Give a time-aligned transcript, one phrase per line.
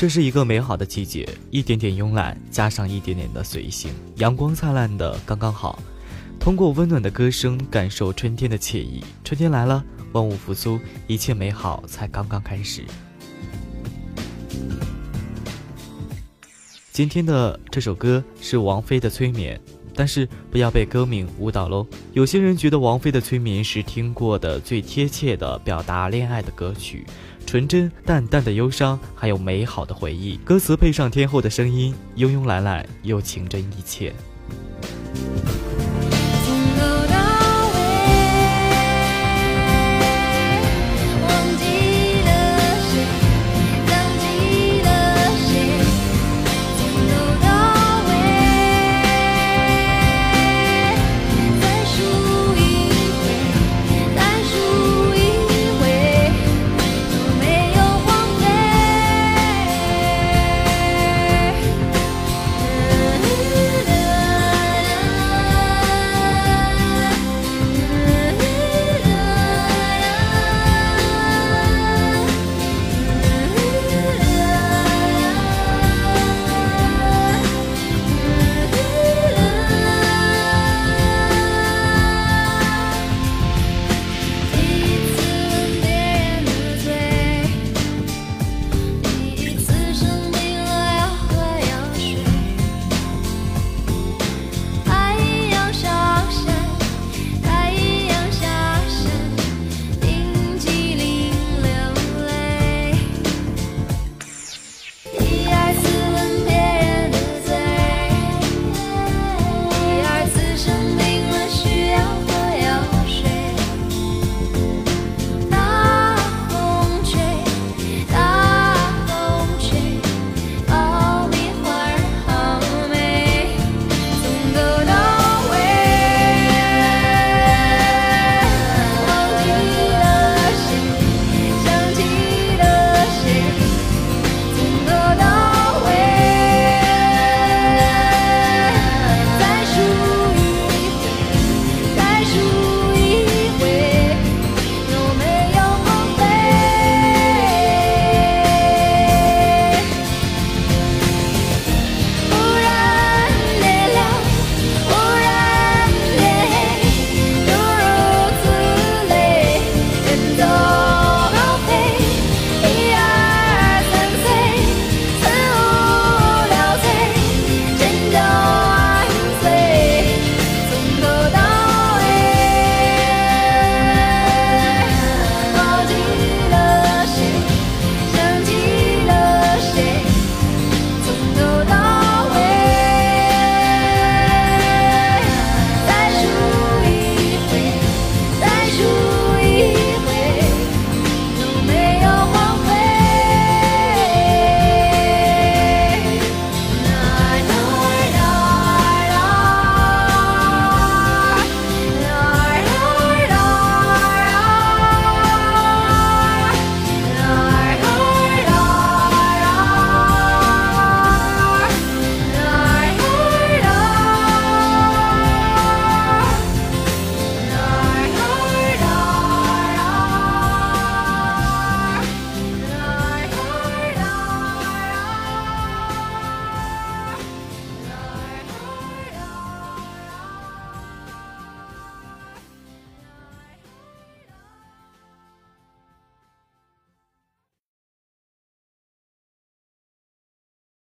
[0.00, 5.78] 这是一个美好的季节，一点点慵懒加上一点点的随性，阳光灿烂的刚刚好。
[6.38, 9.04] 通过温暖的歌声，感受春天的惬意。
[9.22, 12.82] 春天来了，万物复苏，一切美好才刚刚开始。
[16.90, 19.60] 今天的这首歌是王菲的《催眠》，
[20.00, 21.86] 但是不要被歌名误导喽。
[22.14, 27.04] 有些人觉得王菲的《催眠》是听过的最贴切的表达恋爱的歌曲。
[27.44, 30.38] 纯真淡淡的忧伤，还有美好的回忆。
[30.38, 34.10] 歌词配上天后的声音，慵慵懒懒又情真意切。